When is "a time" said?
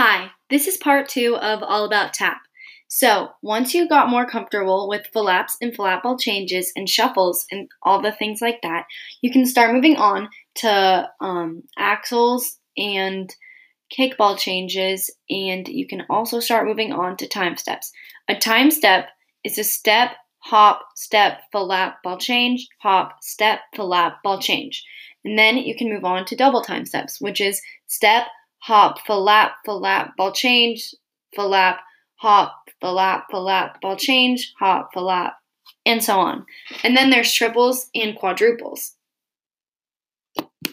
18.28-18.70